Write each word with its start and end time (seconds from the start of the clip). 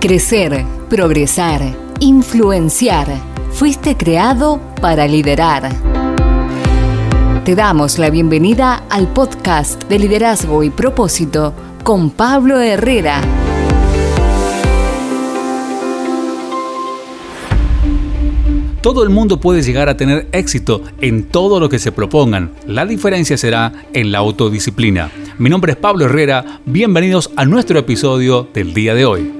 Crecer, 0.00 0.64
progresar, 0.88 1.60
influenciar. 1.98 3.08
Fuiste 3.50 3.96
creado 3.96 4.60
para 4.80 5.08
liderar. 5.08 5.70
Te 7.44 7.56
damos 7.56 7.98
la 7.98 8.08
bienvenida 8.08 8.84
al 8.90 9.12
podcast 9.12 9.82
de 9.88 9.98
liderazgo 9.98 10.62
y 10.62 10.70
propósito 10.70 11.52
con 11.82 12.10
Pablo 12.10 12.60
Herrera. 12.60 13.20
Todo 18.80 19.02
el 19.02 19.10
mundo 19.10 19.40
puede 19.40 19.62
llegar 19.62 19.88
a 19.88 19.96
tener 19.96 20.28
éxito 20.30 20.82
en 21.00 21.24
todo 21.24 21.58
lo 21.58 21.68
que 21.68 21.80
se 21.80 21.90
propongan. 21.90 22.52
La 22.68 22.86
diferencia 22.86 23.36
será 23.36 23.72
en 23.92 24.12
la 24.12 24.18
autodisciplina. 24.18 25.10
Mi 25.38 25.50
nombre 25.50 25.72
es 25.72 25.76
Pablo 25.76 26.04
Herrera. 26.04 26.60
Bienvenidos 26.66 27.32
a 27.34 27.44
nuestro 27.44 27.80
episodio 27.80 28.46
del 28.54 28.72
día 28.72 28.94
de 28.94 29.04
hoy. 29.04 29.37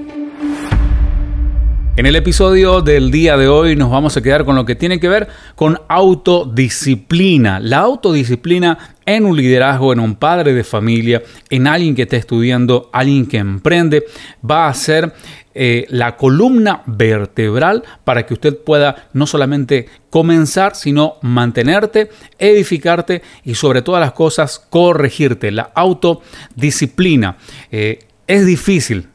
En 1.98 2.06
el 2.06 2.14
episodio 2.14 2.80
del 2.80 3.10
día 3.10 3.36
de 3.36 3.48
hoy 3.48 3.74
nos 3.74 3.90
vamos 3.90 4.16
a 4.16 4.22
quedar 4.22 4.44
con 4.44 4.54
lo 4.54 4.64
que 4.64 4.76
tiene 4.76 5.00
que 5.00 5.08
ver 5.08 5.26
con 5.56 5.80
autodisciplina. 5.88 7.58
La 7.58 7.78
autodisciplina 7.78 8.94
en 9.04 9.24
un 9.24 9.36
liderazgo, 9.36 9.92
en 9.92 9.98
un 9.98 10.14
padre 10.14 10.54
de 10.54 10.62
familia, 10.62 11.24
en 11.50 11.66
alguien 11.66 11.96
que 11.96 12.02
está 12.02 12.14
estudiando, 12.14 12.88
alguien 12.92 13.26
que 13.26 13.38
emprende, 13.38 14.04
va 14.48 14.68
a 14.68 14.74
ser 14.74 15.12
eh, 15.54 15.86
la 15.88 16.16
columna 16.16 16.84
vertebral 16.86 17.82
para 18.04 18.24
que 18.24 18.34
usted 18.34 18.56
pueda 18.56 19.08
no 19.12 19.26
solamente 19.26 19.88
comenzar, 20.08 20.76
sino 20.76 21.16
mantenerte, 21.22 22.10
edificarte 22.38 23.22
y 23.42 23.56
sobre 23.56 23.82
todas 23.82 24.00
las 24.00 24.12
cosas 24.12 24.64
corregirte. 24.70 25.50
La 25.50 25.72
autodisciplina. 25.74 27.38
Eh, 27.72 27.98
es 28.28 28.46
difícil 28.46 29.08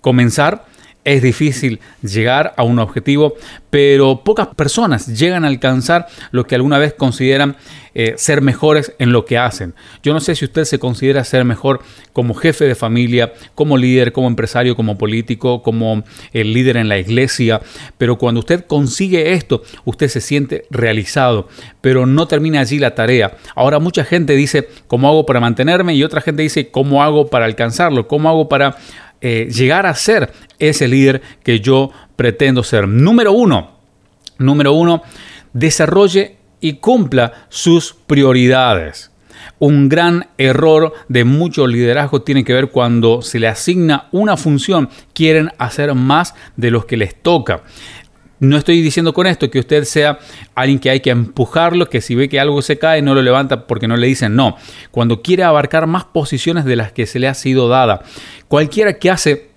comenzar 0.00 0.69
es 1.14 1.22
difícil 1.22 1.80
llegar 2.02 2.54
a 2.56 2.62
un 2.62 2.78
objetivo, 2.78 3.34
pero 3.70 4.22
pocas 4.22 4.48
personas 4.48 5.06
llegan 5.06 5.44
a 5.44 5.48
alcanzar 5.48 6.06
lo 6.30 6.46
que 6.46 6.54
alguna 6.54 6.78
vez 6.78 6.94
consideran 6.94 7.56
eh, 7.94 8.14
ser 8.16 8.40
mejores 8.40 8.94
en 9.00 9.10
lo 9.10 9.24
que 9.24 9.36
hacen. 9.36 9.74
Yo 10.04 10.12
no 10.12 10.20
sé 10.20 10.36
si 10.36 10.44
usted 10.44 10.64
se 10.64 10.78
considera 10.78 11.24
ser 11.24 11.44
mejor 11.44 11.80
como 12.12 12.34
jefe 12.34 12.64
de 12.64 12.76
familia, 12.76 13.32
como 13.56 13.76
líder, 13.76 14.12
como 14.12 14.28
empresario, 14.28 14.76
como 14.76 14.96
político, 14.96 15.62
como 15.62 16.04
el 16.32 16.50
eh, 16.50 16.52
líder 16.52 16.76
en 16.76 16.88
la 16.88 16.98
iglesia, 16.98 17.60
pero 17.98 18.16
cuando 18.16 18.40
usted 18.40 18.64
consigue 18.66 19.32
esto, 19.32 19.62
usted 19.84 20.06
se 20.06 20.20
siente 20.20 20.66
realizado, 20.70 21.48
pero 21.80 22.06
no 22.06 22.28
termina 22.28 22.60
allí 22.60 22.78
la 22.78 22.94
tarea. 22.94 23.36
Ahora 23.56 23.80
mucha 23.80 24.04
gente 24.04 24.36
dice, 24.36 24.68
¿cómo 24.86 25.08
hago 25.08 25.26
para 25.26 25.40
mantenerme? 25.40 25.94
Y 25.94 26.04
otra 26.04 26.20
gente 26.20 26.42
dice, 26.42 26.70
¿cómo 26.70 27.02
hago 27.02 27.26
para 27.26 27.46
alcanzarlo? 27.46 28.06
¿Cómo 28.06 28.28
hago 28.28 28.48
para 28.48 28.76
eh, 29.20 29.48
llegar 29.50 29.86
a 29.86 29.94
ser 29.94 30.32
ese 30.58 30.88
líder 30.88 31.20
que 31.42 31.60
yo 31.60 31.90
pretendo 32.16 32.62
ser. 32.62 32.88
Número 32.88 33.32
uno, 33.32 33.78
número 34.38 34.72
uno, 34.72 35.02
desarrolle 35.52 36.36
y 36.60 36.74
cumpla 36.74 37.46
sus 37.48 37.94
prioridades. 38.06 39.10
Un 39.58 39.88
gran 39.88 40.28
error 40.38 40.94
de 41.08 41.24
mucho 41.24 41.66
liderazgo 41.66 42.22
tiene 42.22 42.44
que 42.44 42.54
ver 42.54 42.70
cuando 42.70 43.20
se 43.20 43.38
le 43.38 43.48
asigna 43.48 44.08
una 44.10 44.36
función, 44.36 44.88
quieren 45.12 45.50
hacer 45.58 45.94
más 45.94 46.34
de 46.56 46.70
los 46.70 46.86
que 46.86 46.96
les 46.96 47.14
toca. 47.14 47.62
No 48.40 48.56
estoy 48.56 48.80
diciendo 48.80 49.12
con 49.12 49.26
esto 49.26 49.50
que 49.50 49.58
usted 49.58 49.84
sea 49.84 50.18
alguien 50.54 50.78
que 50.78 50.90
hay 50.90 51.00
que 51.00 51.10
empujarlo, 51.10 51.88
que 51.88 52.00
si 52.00 52.14
ve 52.14 52.28
que 52.28 52.40
algo 52.40 52.62
se 52.62 52.78
cae 52.78 53.02
no 53.02 53.14
lo 53.14 53.22
levanta 53.22 53.66
porque 53.66 53.86
no 53.86 53.96
le 53.96 54.06
dicen 54.06 54.34
no. 54.34 54.56
Cuando 54.90 55.20
quiere 55.22 55.44
abarcar 55.44 55.86
más 55.86 56.04
posiciones 56.04 56.64
de 56.64 56.76
las 56.76 56.90
que 56.92 57.06
se 57.06 57.18
le 57.18 57.28
ha 57.28 57.34
sido 57.34 57.68
dada. 57.68 58.02
Cualquiera 58.48 58.94
que 58.94 59.10
hace 59.10 59.50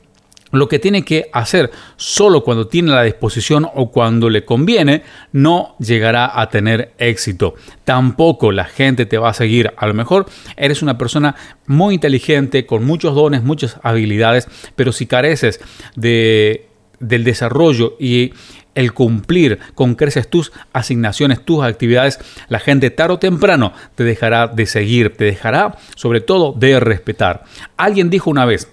lo 0.51 0.67
que 0.67 0.79
tiene 0.79 1.03
que 1.03 1.29
hacer 1.33 1.71
solo 1.95 2.43
cuando 2.43 2.67
tiene 2.67 2.91
la 2.91 3.03
disposición 3.03 3.67
o 3.73 3.89
cuando 3.89 4.29
le 4.29 4.45
conviene, 4.45 5.01
no 5.31 5.75
llegará 5.79 6.39
a 6.39 6.49
tener 6.49 6.93
éxito. 6.99 7.55
Tampoco 7.85 8.51
la 8.51 8.65
gente 8.65 9.05
te 9.05 9.17
va 9.17 9.29
a 9.29 9.33
seguir. 9.33 9.73
A 9.77 9.87
lo 9.87 9.93
mejor 9.93 10.27
eres 10.55 10.81
una 10.81 10.97
persona 10.97 11.35
muy 11.65 11.95
inteligente, 11.95 12.65
con 12.65 12.85
muchos 12.85 13.15
dones, 13.15 13.43
muchas 13.43 13.79
habilidades, 13.81 14.47
pero 14.75 14.91
si 14.91 15.07
careces 15.07 15.59
de, 15.95 16.67
del 16.99 17.23
desarrollo 17.23 17.95
y 17.99 18.33
el 18.75 18.93
cumplir 18.93 19.59
con 19.75 19.95
creces 19.95 20.29
tus 20.29 20.51
asignaciones, 20.73 21.43
tus 21.43 21.63
actividades, 21.63 22.19
la 22.49 22.59
gente 22.59 22.89
tarde 22.89 23.13
o 23.13 23.19
temprano 23.19 23.73
te 23.95 24.03
dejará 24.03 24.47
de 24.47 24.65
seguir, 24.65 25.15
te 25.15 25.25
dejará 25.25 25.77
sobre 25.95 26.21
todo 26.21 26.53
de 26.53 26.79
respetar. 26.79 27.43
Alguien 27.77 28.09
dijo 28.09 28.29
una 28.29 28.45
vez, 28.45 28.69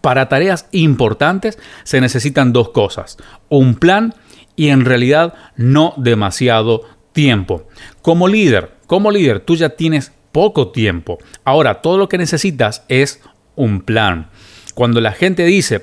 para 0.00 0.28
tareas 0.28 0.68
importantes 0.72 1.58
se 1.84 2.00
necesitan 2.00 2.52
dos 2.52 2.70
cosas, 2.70 3.16
un 3.48 3.74
plan 3.76 4.14
y 4.56 4.68
en 4.68 4.84
realidad 4.84 5.34
no 5.56 5.94
demasiado 5.96 6.82
tiempo. 7.12 7.66
Como 8.02 8.28
líder, 8.28 8.72
como 8.86 9.10
líder, 9.10 9.40
tú 9.40 9.56
ya 9.56 9.70
tienes 9.70 10.12
poco 10.32 10.72
tiempo. 10.72 11.18
Ahora, 11.44 11.80
todo 11.80 11.96
lo 11.96 12.08
que 12.08 12.18
necesitas 12.18 12.84
es 12.88 13.20
un 13.54 13.80
plan. 13.80 14.28
Cuando 14.74 15.00
la 15.00 15.12
gente 15.12 15.44
dice, 15.44 15.82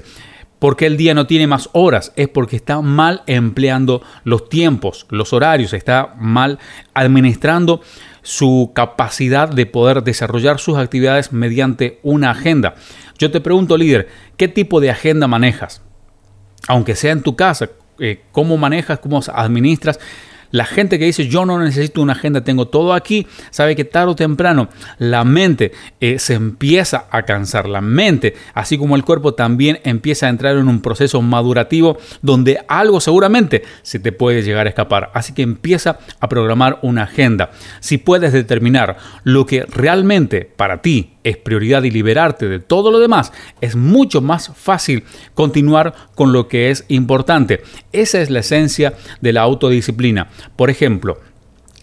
porque 0.62 0.86
el 0.86 0.96
día 0.96 1.16
no 1.16 1.26
tiene 1.26 1.48
más 1.48 1.70
horas? 1.72 2.14
Es 2.16 2.28
porque 2.28 2.56
está 2.56 2.82
mal 2.82 3.24
empleando 3.26 4.04
los 4.24 4.48
tiempos, 4.48 5.08
los 5.10 5.34
horarios, 5.34 5.74
está 5.74 6.14
mal 6.20 6.60
administrando 6.94 7.82
su 8.22 8.72
capacidad 8.76 9.50
de 9.50 9.66
poder 9.66 10.04
desarrollar 10.04 10.60
sus 10.60 10.78
actividades 10.78 11.34
mediante 11.34 12.00
una 12.04 12.30
agenda. 12.30 12.76
Yo 13.18 13.32
te 13.32 13.42
pregunto, 13.42 13.76
líder, 13.76 14.10
¿qué 14.38 14.48
tipo 14.48 14.80
de 14.80 14.92
agenda 14.92 15.28
manejas? 15.28 15.82
Aunque 16.68 16.96
sea 16.96 17.14
en 17.14 17.24
tu 17.24 17.36
casa, 17.36 17.72
eh, 17.98 18.22
¿cómo 18.32 18.56
manejas, 18.56 19.00
cómo 19.00 19.20
administras? 19.34 20.00
La 20.52 20.66
gente 20.66 21.00
que 21.00 21.06
dice 21.06 21.28
yo 21.28 21.46
no 21.46 21.60
necesito 21.60 22.02
una 22.02 22.14
agenda, 22.14 22.44
tengo 22.44 22.68
todo 22.68 22.94
aquí, 22.94 23.28
sabe 23.50 23.76
que 23.76 23.86
tarde 23.86 24.12
o 24.12 24.16
temprano 24.16 24.70
la 25.00 25.24
mente 25.24 25.72
eh, 26.00 26.20
se 26.20 26.34
empieza 26.34 27.06
a 27.10 27.24
cansar. 27.24 27.68
La 27.68 27.82
mente, 27.82 28.36
así 28.54 28.78
como 28.78 28.96
el 28.96 29.04
cuerpo, 29.04 29.34
también 29.34 29.80
empieza 29.84 30.28
a 30.28 30.30
entrar 30.30 30.58
en 30.58 30.68
un 30.68 30.82
proceso 30.82 31.22
madurativo 31.22 31.98
donde 32.22 32.60
algo 32.68 33.00
seguramente 33.00 33.64
se 33.82 34.00
te 34.00 34.12
puede 34.12 34.44
llegar 34.44 34.66
a 34.66 34.70
escapar. 34.70 35.12
Así 35.14 35.34
que 35.34 35.42
empieza 35.42 36.00
a 36.20 36.30
programar 36.30 36.80
una 36.82 37.04
agenda. 37.04 37.52
Si 37.80 37.98
puedes 37.98 38.34
determinar 38.34 38.98
lo 39.24 39.46
que 39.46 39.64
realmente 39.64 40.42
para 40.56 40.82
ti 40.82 41.14
es 41.24 41.38
prioridad 41.38 41.84
y 41.84 41.92
liberarte 41.92 42.48
de 42.48 42.60
todo 42.60 42.92
lo 42.92 43.00
demás, 43.00 43.32
es 43.62 43.76
mucho 43.76 44.22
más 44.22 44.52
fácil 44.56 45.04
continuar 45.34 45.94
con 46.16 46.34
lo 46.34 46.48
que 46.48 46.72
es 46.72 46.86
importante. 46.88 47.62
Esa 47.92 48.22
es 48.22 48.30
la 48.30 48.40
esencia 48.40 48.94
de 49.22 49.34
la 49.34 49.42
autodisciplina. 49.42 50.30
Por 50.56 50.70
ejemplo, 50.70 51.20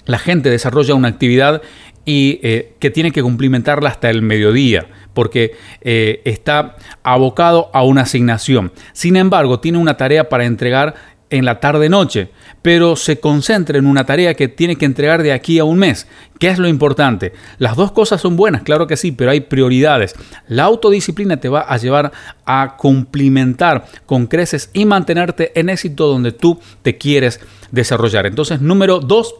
la 0.07 0.19
gente 0.19 0.51
desarrolla 0.51 0.95
una 0.95 1.09
actividad 1.09 1.63
y 2.05 2.41
eh, 2.43 2.75
que 2.79 2.91
tiene 2.91 3.13
que 3.13 3.23
cumplimentarla 3.23 3.91
hasta 3.91 4.09
el 4.09 4.23
mediodía 4.23 4.87
porque 5.13 5.57
eh, 5.83 6.23
está 6.25 6.77
abocado 7.03 7.71
a 7.75 7.83
una 7.83 8.03
asignación. 8.03 8.73
Sin 8.93 9.17
embargo, 9.17 9.61
tiene 9.61 9.77
una 9.77 9.97
tarea 9.97 10.29
para 10.29 10.47
entregar 10.47 10.95
en 11.31 11.45
la 11.45 11.61
tarde-noche, 11.61 12.31
pero 12.63 12.97
se 12.97 13.21
concentra 13.21 13.79
en 13.79 13.87
una 13.87 14.05
tarea 14.05 14.35
que 14.35 14.49
tiene 14.49 14.77
que 14.77 14.85
entregar 14.85 15.23
de 15.23 15.33
aquí 15.33 15.59
a 15.59 15.65
un 15.65 15.79
mes. 15.79 16.07
¿Qué 16.39 16.49
es 16.49 16.59
lo 16.59 16.69
importante? 16.69 17.33
Las 17.59 17.77
dos 17.77 17.93
cosas 17.93 18.21
son 18.21 18.37
buenas, 18.37 18.63
claro 18.63 18.87
que 18.87 18.97
sí, 18.97 19.13
pero 19.13 19.31
hay 19.31 19.41
prioridades. 19.41 20.15
La 20.47 20.65
autodisciplina 20.65 21.39
te 21.39 21.49
va 21.49 21.61
a 21.61 21.77
llevar 21.77 22.13
a 22.47 22.77
cumplimentar 22.77 23.87
con 24.07 24.27
creces 24.27 24.71
y 24.73 24.87
mantenerte 24.87 25.59
en 25.59 25.69
éxito 25.69 26.07
donde 26.07 26.33
tú 26.33 26.59
te 26.83 26.97
quieres 26.97 27.41
desarrollar. 27.71 28.27
Entonces, 28.27 28.61
número 28.61 29.01
dos, 29.01 29.35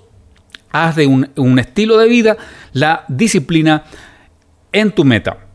haz 0.71 0.97
de 0.97 1.07
un, 1.07 1.31
un 1.37 1.59
estilo 1.59 1.97
de 1.97 2.09
vida 2.09 2.37
la 2.73 3.05
disciplina 3.09 3.85
en 4.73 4.93
tu 4.93 5.05
meta. 5.05 5.48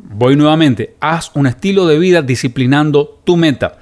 Voy 0.00 0.36
nuevamente, 0.36 0.94
haz 1.00 1.32
un 1.34 1.48
estilo 1.48 1.84
de 1.86 1.98
vida 1.98 2.22
disciplinando 2.22 3.20
tu 3.24 3.36
meta. 3.36 3.78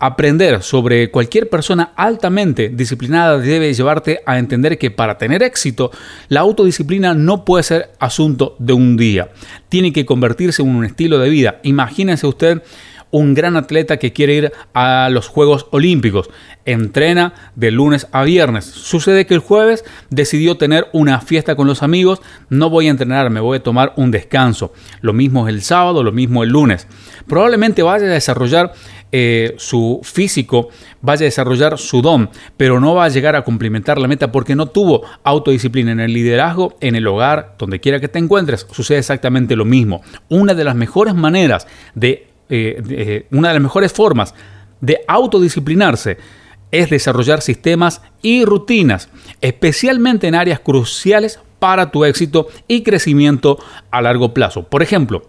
Aprender 0.00 0.62
sobre 0.62 1.12
cualquier 1.12 1.48
persona 1.48 1.92
altamente 1.94 2.70
disciplinada 2.70 3.38
debe 3.38 3.72
llevarte 3.72 4.20
a 4.26 4.38
entender 4.38 4.78
que 4.78 4.90
para 4.90 5.16
tener 5.16 5.44
éxito, 5.44 5.92
la 6.28 6.40
autodisciplina 6.40 7.14
no 7.14 7.44
puede 7.44 7.62
ser 7.62 7.92
asunto 8.00 8.56
de 8.58 8.72
un 8.72 8.96
día. 8.96 9.30
Tiene 9.68 9.92
que 9.92 10.04
convertirse 10.04 10.62
en 10.62 10.70
un 10.70 10.84
estilo 10.84 11.18
de 11.18 11.30
vida. 11.30 11.60
Imagínense 11.62 12.26
usted 12.26 12.62
un 13.10 13.34
gran 13.34 13.56
atleta 13.56 13.98
que 13.98 14.12
quiere 14.12 14.34
ir 14.34 14.52
a 14.74 15.08
los 15.10 15.28
Juegos 15.28 15.66
Olímpicos. 15.70 16.30
Entrena 16.64 17.34
de 17.56 17.70
lunes 17.70 18.06
a 18.12 18.22
viernes. 18.22 18.64
Sucede 18.64 19.26
que 19.26 19.34
el 19.34 19.40
jueves 19.40 19.84
decidió 20.10 20.56
tener 20.56 20.88
una 20.92 21.20
fiesta 21.20 21.56
con 21.56 21.66
los 21.66 21.82
amigos. 21.82 22.20
No 22.48 22.70
voy 22.70 22.88
a 22.88 22.90
entrenar, 22.90 23.30
me 23.30 23.40
voy 23.40 23.58
a 23.58 23.62
tomar 23.62 23.92
un 23.96 24.10
descanso. 24.10 24.72
Lo 25.00 25.12
mismo 25.12 25.48
es 25.48 25.54
el 25.54 25.62
sábado, 25.62 26.02
lo 26.02 26.12
mismo 26.12 26.42
el 26.42 26.50
lunes. 26.50 26.86
Probablemente 27.26 27.82
vaya 27.82 28.06
a 28.06 28.10
desarrollar 28.10 28.72
eh, 29.12 29.54
su 29.58 30.00
físico, 30.04 30.68
vaya 31.00 31.22
a 31.22 31.24
desarrollar 31.24 31.78
su 31.78 32.00
don, 32.00 32.30
pero 32.56 32.78
no 32.78 32.94
va 32.94 33.06
a 33.06 33.08
llegar 33.08 33.34
a 33.34 33.42
cumplimentar 33.42 33.98
la 33.98 34.06
meta 34.06 34.30
porque 34.30 34.54
no 34.54 34.66
tuvo 34.66 35.02
autodisciplina 35.24 35.90
en 35.90 35.98
el 35.98 36.12
liderazgo, 36.12 36.76
en 36.80 36.94
el 36.94 37.08
hogar, 37.08 37.56
donde 37.58 37.80
quiera 37.80 37.98
que 37.98 38.06
te 38.06 38.20
encuentres. 38.20 38.68
Sucede 38.70 38.98
exactamente 38.98 39.56
lo 39.56 39.64
mismo. 39.64 40.02
Una 40.28 40.54
de 40.54 40.62
las 40.62 40.76
mejores 40.76 41.14
maneras 41.16 41.66
de 41.96 42.29
eh, 42.50 43.26
una 43.30 43.48
de 43.48 43.54
las 43.54 43.62
mejores 43.62 43.92
formas 43.92 44.34
de 44.80 45.00
autodisciplinarse 45.06 46.18
es 46.70 46.90
desarrollar 46.90 47.42
sistemas 47.42 48.02
y 48.22 48.44
rutinas, 48.44 49.08
especialmente 49.40 50.28
en 50.28 50.34
áreas 50.34 50.60
cruciales 50.60 51.40
para 51.58 51.90
tu 51.90 52.04
éxito 52.04 52.48
y 52.68 52.82
crecimiento 52.82 53.58
a 53.90 54.02
largo 54.02 54.32
plazo. 54.34 54.64
Por 54.64 54.82
ejemplo, 54.82 55.22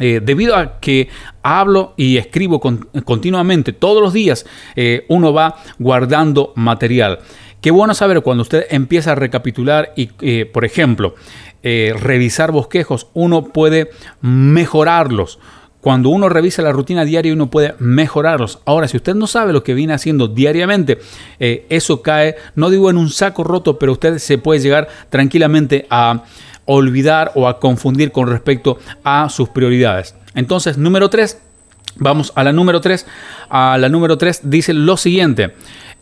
eh, 0.00 0.20
debido 0.24 0.56
a 0.56 0.80
que 0.80 1.08
hablo 1.42 1.92
y 1.96 2.16
escribo 2.16 2.58
continuamente 2.58 3.72
todos 3.72 4.02
los 4.02 4.12
días, 4.12 4.46
eh, 4.74 5.04
uno 5.08 5.32
va 5.32 5.56
guardando 5.78 6.52
material. 6.56 7.18
Qué 7.60 7.70
bueno 7.70 7.92
saber 7.92 8.22
cuando 8.22 8.42
usted 8.42 8.64
empieza 8.70 9.12
a 9.12 9.16
recapitular 9.16 9.92
y, 9.96 10.10
eh, 10.22 10.46
por 10.50 10.64
ejemplo, 10.64 11.14
revisar 11.62 12.52
bosquejos, 12.52 13.08
uno 13.12 13.48
puede 13.48 13.90
mejorarlos. 14.22 15.38
Cuando 15.80 16.10
uno 16.10 16.28
revisa 16.28 16.60
la 16.60 16.72
rutina 16.72 17.04
diaria, 17.04 17.32
uno 17.32 17.48
puede 17.48 17.74
mejorarlos. 17.78 18.58
Ahora, 18.66 18.86
si 18.86 18.98
usted 18.98 19.14
no 19.14 19.26
sabe 19.26 19.52
lo 19.52 19.64
que 19.64 19.72
viene 19.72 19.94
haciendo 19.94 20.28
diariamente, 20.28 20.98
eso 21.38 22.02
cae, 22.02 22.36
no 22.54 22.68
digo 22.68 22.90
en 22.90 22.98
un 22.98 23.08
saco 23.08 23.44
roto, 23.44 23.78
pero 23.78 23.92
usted 23.92 24.18
se 24.18 24.36
puede 24.36 24.60
llegar 24.60 24.88
tranquilamente 25.08 25.86
a 25.88 26.24
olvidar 26.66 27.32
o 27.34 27.48
a 27.48 27.58
confundir 27.58 28.12
con 28.12 28.28
respecto 28.28 28.78
a 29.02 29.28
sus 29.30 29.48
prioridades. 29.48 30.14
Entonces, 30.34 30.76
número 30.76 31.08
3, 31.08 31.38
vamos 31.96 32.32
a 32.34 32.44
la 32.44 32.52
número 32.52 32.80
3. 32.80 33.06
A 33.48 33.78
la 33.78 33.88
número 33.88 34.18
3 34.18 34.42
dice 34.44 34.74
lo 34.74 34.96
siguiente, 34.96 35.54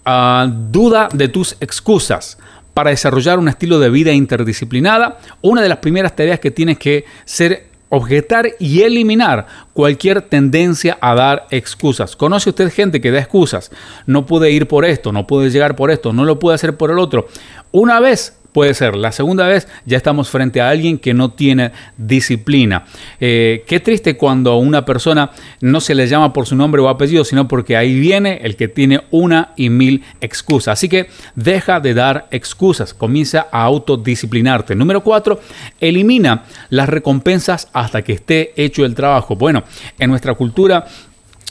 ah, 0.04 0.50
duda 0.50 1.08
de 1.12 1.28
tus 1.28 1.56
excusas. 1.60 2.38
Para 2.74 2.90
desarrollar 2.90 3.38
un 3.40 3.48
estilo 3.48 3.80
de 3.80 3.90
vida 3.90 4.12
interdisciplinada, 4.12 5.18
una 5.40 5.62
de 5.62 5.68
las 5.68 5.78
primeras 5.78 6.14
tareas 6.14 6.38
que 6.38 6.52
tienes 6.52 6.78
que 6.78 7.04
ser 7.24 7.66
objetar 7.88 8.50
y 8.58 8.82
eliminar 8.82 9.46
cualquier 9.72 10.22
tendencia 10.22 10.98
a 11.00 11.14
dar 11.14 11.46
excusas. 11.50 12.16
¿Conoce 12.16 12.50
usted 12.50 12.72
gente 12.72 13.00
que 13.00 13.10
da 13.10 13.18
excusas? 13.18 13.70
No 14.06 14.26
pude 14.26 14.50
ir 14.50 14.68
por 14.68 14.84
esto, 14.84 15.12
no 15.12 15.26
pude 15.26 15.50
llegar 15.50 15.76
por 15.76 15.90
esto, 15.90 16.12
no 16.12 16.24
lo 16.24 16.38
pude 16.38 16.54
hacer 16.54 16.76
por 16.76 16.90
el 16.90 16.98
otro. 16.98 17.28
Una 17.70 18.00
vez 18.00 18.37
Puede 18.52 18.72
ser. 18.72 18.96
La 18.96 19.12
segunda 19.12 19.46
vez 19.46 19.68
ya 19.84 19.98
estamos 19.98 20.30
frente 20.30 20.60
a 20.60 20.70
alguien 20.70 20.98
que 20.98 21.12
no 21.12 21.32
tiene 21.32 21.70
disciplina. 21.98 22.86
Eh, 23.20 23.62
qué 23.66 23.78
triste 23.78 24.16
cuando 24.16 24.52
a 24.52 24.58
una 24.58 24.86
persona 24.86 25.30
no 25.60 25.80
se 25.80 25.94
le 25.94 26.06
llama 26.06 26.32
por 26.32 26.46
su 26.46 26.56
nombre 26.56 26.80
o 26.80 26.88
apellido, 26.88 27.24
sino 27.24 27.46
porque 27.46 27.76
ahí 27.76 28.00
viene 28.00 28.40
el 28.42 28.56
que 28.56 28.68
tiene 28.68 29.02
una 29.10 29.52
y 29.56 29.68
mil 29.68 30.02
excusas. 30.22 30.72
Así 30.72 30.88
que 30.88 31.08
deja 31.34 31.80
de 31.80 31.92
dar 31.92 32.26
excusas, 32.30 32.94
comienza 32.94 33.48
a 33.52 33.64
autodisciplinarte. 33.64 34.74
Número 34.74 35.02
cuatro, 35.02 35.40
elimina 35.78 36.44
las 36.70 36.88
recompensas 36.88 37.68
hasta 37.74 38.02
que 38.02 38.14
esté 38.14 38.54
hecho 38.56 38.86
el 38.86 38.94
trabajo. 38.94 39.36
Bueno, 39.36 39.62
en 39.98 40.08
nuestra 40.08 40.34
cultura, 40.34 40.86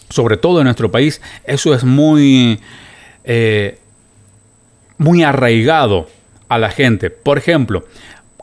sobre 0.09 0.37
todo 0.37 0.59
en 0.59 0.65
nuestro 0.65 0.91
país, 0.91 1.21
eso 1.45 1.75
es 1.75 1.83
muy... 1.83 2.59
Eh, 3.23 3.77
muy 4.97 5.21
arraigado 5.21 6.07
a 6.49 6.57
la 6.57 6.69
gente. 6.69 7.09
Por 7.09 7.37
ejemplo, 7.37 7.85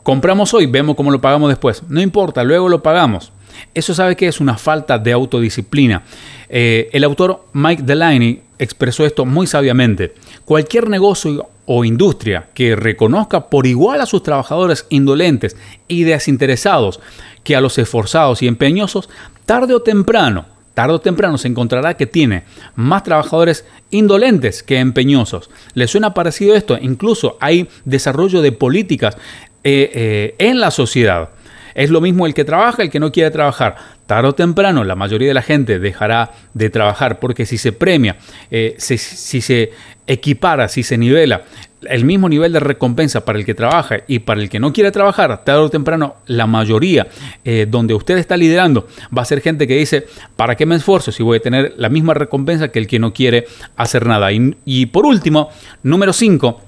compramos 0.03 0.53
hoy, 0.53 0.65
vemos 0.65 0.95
cómo 0.95 1.11
lo 1.11 1.21
pagamos 1.21 1.49
después. 1.49 1.83
No 1.89 2.01
importa, 2.01 2.43
luego 2.43 2.69
lo 2.69 2.83
pagamos. 2.83 3.31
Eso 3.73 3.93
sabe 3.93 4.15
que 4.15 4.27
es 4.27 4.39
una 4.39 4.57
falta 4.57 4.97
de 4.97 5.11
autodisciplina. 5.11 6.03
Eh, 6.49 6.89
el 6.91 7.03
autor 7.03 7.45
Mike 7.53 7.83
Delaney 7.83 8.41
expresó 8.59 9.05
esto 9.05 9.25
muy 9.25 9.47
sabiamente. 9.47 10.13
Cualquier 10.45 10.89
negocio 10.89 11.49
o 11.65 11.83
industria 11.83 12.47
que 12.53 12.75
reconozca 12.75 13.49
por 13.49 13.65
igual 13.65 14.01
a 14.01 14.05
sus 14.05 14.23
trabajadores 14.23 14.85
indolentes 14.89 15.55
y 15.87 16.03
desinteresados 16.03 16.99
que 17.43 17.55
a 17.55 17.61
los 17.61 17.77
esforzados 17.77 18.41
y 18.41 18.47
empeñosos, 18.47 19.09
tarde 19.45 19.73
o 19.73 19.81
temprano 19.81 20.54
tarde 20.75 20.93
o 20.93 20.99
temprano 20.99 21.39
se 21.39 21.47
encontrará 21.47 21.97
que 21.97 22.05
tiene 22.05 22.43
más 22.75 23.03
trabajadores 23.03 23.65
indolentes 23.89 24.61
que 24.61 24.77
empeñosos. 24.77 25.49
¿Le 25.73 25.87
suena 25.87 26.13
parecido 26.13 26.53
esto? 26.53 26.77
Incluso 26.79 27.37
hay 27.41 27.67
desarrollo 27.85 28.43
de 28.43 28.51
políticas 28.51 29.17
eh, 29.63 29.89
eh, 29.93 30.35
en 30.37 30.59
la 30.59 30.69
sociedad. 30.69 31.29
Es 31.73 31.89
lo 31.89 31.99
mismo 32.01 32.25
el 32.25 32.33
que 32.33 32.45
trabaja, 32.45 32.83
el 32.83 32.91
que 32.91 32.99
no 32.99 33.11
quiere 33.11 33.31
trabajar. 33.31 33.75
Tarde 34.05 34.29
o 34.29 34.35
temprano 34.35 34.83
la 34.83 34.95
mayoría 34.95 35.29
de 35.29 35.33
la 35.33 35.41
gente 35.41 35.79
dejará 35.79 36.31
de 36.53 36.69
trabajar 36.69 37.19
porque 37.19 37.45
si 37.45 37.57
se 37.57 37.71
premia, 37.71 38.17
eh, 38.51 38.75
si, 38.77 38.97
si 38.97 39.41
se 39.41 39.71
equipara, 40.05 40.67
si 40.67 40.83
se 40.83 40.97
nivela 40.97 41.43
el 41.89 42.05
mismo 42.05 42.29
nivel 42.29 42.53
de 42.53 42.59
recompensa 42.59 43.25
para 43.25 43.39
el 43.39 43.45
que 43.45 43.53
trabaja 43.53 43.97
y 44.07 44.19
para 44.19 44.41
el 44.41 44.49
que 44.49 44.59
no 44.59 44.73
quiere 44.73 44.91
trabajar, 44.91 45.43
tarde 45.43 45.61
o 45.61 45.69
temprano, 45.69 46.15
la 46.27 46.47
mayoría 46.47 47.07
eh, 47.43 47.65
donde 47.69 47.93
usted 47.93 48.17
está 48.17 48.37
liderando 48.37 48.87
va 49.15 49.21
a 49.21 49.25
ser 49.25 49.41
gente 49.41 49.67
que 49.67 49.77
dice, 49.77 50.07
¿para 50.35 50.55
qué 50.55 50.65
me 50.65 50.75
esfuerzo 50.75 51.11
si 51.11 51.23
voy 51.23 51.37
a 51.37 51.41
tener 51.41 51.73
la 51.77 51.89
misma 51.89 52.13
recompensa 52.13 52.69
que 52.69 52.79
el 52.79 52.87
que 52.87 52.99
no 52.99 53.13
quiere 53.13 53.45
hacer 53.75 54.05
nada? 54.05 54.29
Y, 54.31 54.85
por 54.87 55.05
último, 55.05 55.49
número 55.83 56.13
5, 56.13 56.61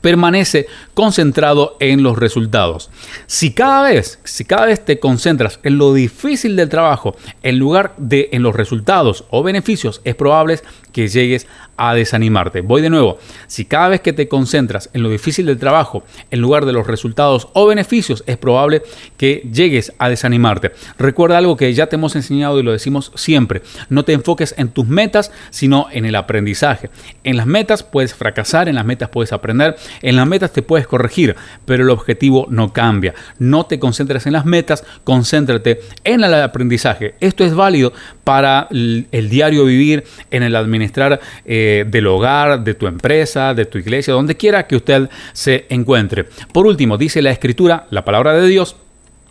permanece 0.00 0.66
concentrado 0.94 1.76
en 1.80 2.02
los 2.02 2.18
resultados. 2.18 2.90
Si 3.26 3.52
cada 3.52 3.82
vez, 3.82 4.18
si 4.24 4.44
cada 4.44 4.66
vez 4.66 4.84
te 4.84 4.98
concentras 4.98 5.60
en 5.62 5.78
lo 5.78 5.94
difícil 5.94 6.56
del 6.56 6.68
trabajo 6.68 7.16
en 7.42 7.58
lugar 7.58 7.94
de 7.96 8.28
en 8.32 8.42
los 8.42 8.54
resultados 8.54 9.24
o 9.30 9.42
beneficios, 9.42 10.00
es 10.04 10.14
probable 10.14 10.60
que 10.92 11.08
llegues 11.08 11.46
a 11.76 11.94
desanimarte. 11.94 12.60
Voy 12.60 12.82
de 12.82 12.90
nuevo. 12.90 13.18
Si 13.46 13.64
cada 13.64 13.88
vez 13.88 14.00
que 14.00 14.12
te 14.12 14.28
concentras 14.28 14.90
en 14.92 15.02
lo 15.02 15.10
difícil 15.10 15.46
del 15.46 15.58
trabajo 15.58 16.04
en 16.30 16.40
lugar 16.40 16.66
de 16.66 16.72
los 16.72 16.86
resultados 16.86 17.48
o 17.52 17.66
beneficios, 17.66 18.24
es 18.26 18.36
probable 18.36 18.82
que 19.16 19.46
llegues 19.52 19.92
a 19.98 20.08
desanimarte. 20.08 20.72
Recuerda 20.98 21.38
algo 21.38 21.56
que 21.56 21.72
ya 21.74 21.86
te 21.86 21.96
hemos 21.96 22.16
enseñado 22.16 22.58
y 22.58 22.62
lo 22.62 22.72
decimos 22.72 23.12
siempre. 23.14 23.62
No 23.88 24.04
te 24.04 24.12
enfoques 24.12 24.54
en 24.58 24.68
tus 24.68 24.86
metas, 24.86 25.32
sino 25.50 25.86
en 25.92 26.04
el 26.04 26.14
aprendizaje. 26.14 26.90
En 27.24 27.36
las 27.36 27.46
metas 27.46 27.82
puedes 27.82 28.14
fracasar, 28.14 28.68
en 28.68 28.76
las 28.76 28.84
metas 28.84 29.08
puedes 29.08 29.32
aprender, 29.32 29.76
en 30.02 30.16
las 30.16 30.26
metas 30.26 30.52
te 30.52 30.62
puedes 30.62 30.86
corregir, 30.86 31.36
pero 31.64 31.82
el 31.82 31.90
objetivo 31.90 32.46
no 32.50 32.72
cambia. 32.72 33.14
No 33.38 33.66
te 33.66 33.78
concentres 33.78 34.26
en 34.26 34.32
las 34.32 34.44
metas, 34.44 34.84
concéntrate 35.04 35.80
en 36.04 36.24
el 36.24 36.34
aprendizaje. 36.34 37.14
Esto 37.20 37.44
es 37.44 37.54
válido 37.54 37.92
para 38.24 38.68
el 38.70 39.28
diario 39.30 39.64
vivir, 39.64 40.04
en 40.30 40.42
el 40.42 40.56
administrar 40.56 41.20
eh, 41.44 41.65
del 41.86 42.06
hogar, 42.06 42.62
de 42.62 42.74
tu 42.74 42.86
empresa, 42.86 43.54
de 43.54 43.66
tu 43.66 43.78
iglesia, 43.78 44.14
donde 44.14 44.36
quiera 44.36 44.66
que 44.66 44.76
usted 44.76 45.08
se 45.32 45.66
encuentre. 45.68 46.26
Por 46.52 46.66
último, 46.66 46.96
dice 46.98 47.22
la 47.22 47.30
escritura, 47.30 47.86
la 47.90 48.04
palabra 48.04 48.34
de 48.34 48.46
Dios, 48.46 48.76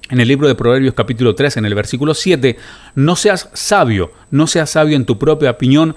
en 0.09 0.19
el 0.19 0.27
libro 0.27 0.47
de 0.47 0.55
Proverbios 0.55 0.93
capítulo 0.93 1.33
3, 1.33 1.57
en 1.57 1.65
el 1.65 1.73
versículo 1.73 2.13
7, 2.13 2.57
no 2.93 3.15
seas 3.15 3.49
sabio, 3.53 4.11
no 4.29 4.45
seas 4.45 4.69
sabio 4.69 4.95
en 4.95 5.05
tu 5.05 5.17
propia 5.17 5.51
opinión, 5.51 5.95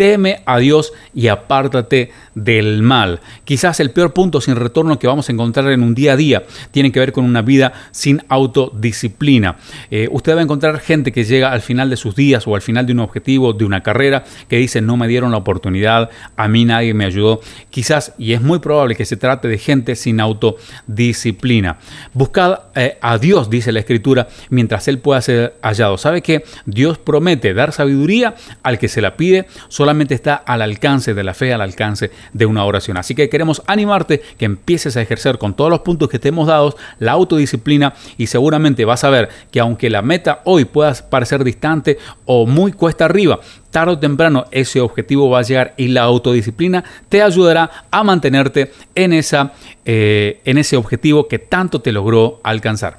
teme 0.00 0.40
a 0.46 0.58
Dios 0.58 0.94
y 1.14 1.28
apártate 1.28 2.10
del 2.34 2.80
mal. 2.80 3.20
Quizás 3.44 3.80
el 3.80 3.90
peor 3.90 4.14
punto 4.14 4.40
sin 4.40 4.56
retorno 4.56 4.98
que 4.98 5.06
vamos 5.06 5.28
a 5.28 5.32
encontrar 5.32 5.70
en 5.72 5.82
un 5.82 5.94
día 5.94 6.14
a 6.14 6.16
día 6.16 6.44
tiene 6.70 6.90
que 6.90 7.00
ver 7.00 7.12
con 7.12 7.26
una 7.26 7.42
vida 7.42 7.74
sin 7.90 8.22
autodisciplina. 8.30 9.56
Eh, 9.90 10.08
usted 10.10 10.34
va 10.34 10.40
a 10.40 10.44
encontrar 10.44 10.80
gente 10.80 11.12
que 11.12 11.24
llega 11.24 11.52
al 11.52 11.60
final 11.60 11.90
de 11.90 11.98
sus 11.98 12.16
días 12.16 12.46
o 12.46 12.54
al 12.54 12.62
final 12.62 12.86
de 12.86 12.94
un 12.94 13.00
objetivo, 13.00 13.52
de 13.52 13.66
una 13.66 13.82
carrera, 13.82 14.24
que 14.48 14.56
dice 14.56 14.80
no 14.80 14.96
me 14.96 15.06
dieron 15.06 15.32
la 15.32 15.36
oportunidad, 15.36 16.08
a 16.34 16.48
mí 16.48 16.64
nadie 16.64 16.94
me 16.94 17.04
ayudó. 17.04 17.42
Quizás, 17.68 18.14
y 18.16 18.32
es 18.32 18.40
muy 18.40 18.58
probable 18.58 18.94
que 18.94 19.04
se 19.04 19.18
trate 19.18 19.48
de 19.48 19.58
gente 19.58 19.96
sin 19.96 20.18
autodisciplina. 20.18 21.76
Buscad 22.14 22.60
eh, 22.74 22.96
a 23.02 23.18
Dios, 23.18 23.50
dice 23.50 23.70
la 23.70 23.80
Escritura, 23.80 24.28
mientras 24.48 24.88
Él 24.88 24.98
pueda 24.98 25.20
ser 25.20 25.56
hallado. 25.60 25.98
¿Sabe 25.98 26.22
que 26.22 26.42
Dios 26.64 26.96
promete 26.96 27.52
dar 27.52 27.72
sabiduría 27.72 28.34
al 28.62 28.78
que 28.78 28.88
se 28.88 29.02
la 29.02 29.18
pide? 29.18 29.46
Solamente 29.90 30.14
está 30.14 30.36
al 30.36 30.62
alcance 30.62 31.14
de 31.14 31.24
la 31.24 31.34
fe, 31.34 31.52
al 31.52 31.60
alcance 31.60 32.12
de 32.32 32.46
una 32.46 32.64
oración. 32.64 32.96
Así 32.96 33.16
que 33.16 33.28
queremos 33.28 33.60
animarte 33.66 34.22
que 34.38 34.44
empieces 34.44 34.96
a 34.96 35.02
ejercer 35.02 35.36
con 35.36 35.54
todos 35.54 35.68
los 35.68 35.80
puntos 35.80 36.08
que 36.08 36.20
te 36.20 36.28
hemos 36.28 36.46
dado 36.46 36.76
la 37.00 37.10
autodisciplina 37.10 37.94
y 38.16 38.28
seguramente 38.28 38.84
vas 38.84 39.02
a 39.02 39.10
ver 39.10 39.28
que 39.50 39.58
aunque 39.58 39.90
la 39.90 40.00
meta 40.00 40.42
hoy 40.44 40.64
pueda 40.64 40.94
parecer 41.10 41.42
distante 41.42 41.98
o 42.24 42.46
muy 42.46 42.70
cuesta 42.70 43.06
arriba, 43.06 43.40
tarde 43.72 43.94
o 43.94 43.98
temprano 43.98 44.44
ese 44.52 44.80
objetivo 44.80 45.28
va 45.28 45.40
a 45.40 45.42
llegar 45.42 45.74
y 45.76 45.88
la 45.88 46.02
autodisciplina 46.02 46.84
te 47.08 47.20
ayudará 47.20 47.68
a 47.90 48.04
mantenerte 48.04 48.70
en, 48.94 49.12
esa, 49.12 49.54
eh, 49.84 50.40
en 50.44 50.58
ese 50.58 50.76
objetivo 50.76 51.26
que 51.26 51.40
tanto 51.40 51.80
te 51.80 51.90
logró 51.90 52.38
alcanzar. 52.44 52.98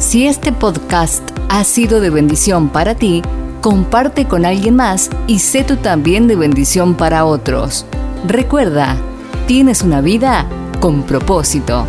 Si 0.00 0.26
este 0.26 0.50
podcast 0.50 1.22
ha 1.48 1.62
sido 1.62 2.00
de 2.00 2.10
bendición 2.10 2.70
para 2.70 2.96
ti, 2.96 3.22
comparte 3.60 4.26
con 4.26 4.44
alguien 4.44 4.76
más 4.76 5.10
y 5.26 5.38
sé 5.38 5.64
tú 5.64 5.76
también 5.76 6.28
de 6.28 6.36
bendición 6.36 6.94
para 6.94 7.24
otros. 7.24 7.86
Recuerda, 8.26 8.96
tienes 9.46 9.82
una 9.82 10.00
vida 10.00 10.46
con 10.80 11.02
propósito. 11.02 11.86